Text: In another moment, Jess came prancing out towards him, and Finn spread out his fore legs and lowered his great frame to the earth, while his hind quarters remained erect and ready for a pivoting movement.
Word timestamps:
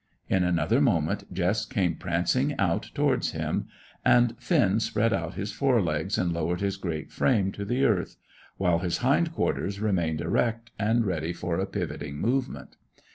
In 0.29 0.43
another 0.43 0.81
moment, 0.81 1.31
Jess 1.31 1.63
came 1.63 1.93
prancing 1.95 2.57
out 2.57 2.89
towards 2.95 3.33
him, 3.33 3.67
and 4.03 4.33
Finn 4.39 4.79
spread 4.79 5.13
out 5.13 5.35
his 5.35 5.51
fore 5.51 5.79
legs 5.79 6.17
and 6.17 6.33
lowered 6.33 6.59
his 6.59 6.75
great 6.75 7.11
frame 7.11 7.51
to 7.51 7.63
the 7.65 7.85
earth, 7.85 8.15
while 8.57 8.79
his 8.79 8.97
hind 9.05 9.31
quarters 9.31 9.79
remained 9.79 10.19
erect 10.19 10.71
and 10.79 11.05
ready 11.05 11.33
for 11.33 11.59
a 11.59 11.67
pivoting 11.67 12.17
movement. 12.17 12.77